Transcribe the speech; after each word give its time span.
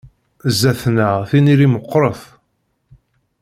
Zzat-neɣ 0.51 1.13
tiniri 1.29 1.67
meqqret. 1.73 2.21